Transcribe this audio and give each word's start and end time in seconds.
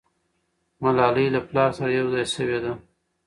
ملالۍ 0.81 1.27
له 1.35 1.41
پلاره 1.47 1.75
سره 1.77 1.91
یو 1.99 2.07
ځای 2.13 2.25
سوې 2.35 2.59
ده. 2.63 2.73